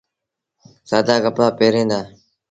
سآدآ 0.89 1.15
ڪپڙآ 1.23 1.47
پهريٚݩ 1.57 1.89
دآ۔ 1.91 1.99